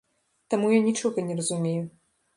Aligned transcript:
Таму 0.53 0.71
я 0.71 0.79
нічога 0.87 1.27
не 1.31 1.37
разумею. 1.43 1.81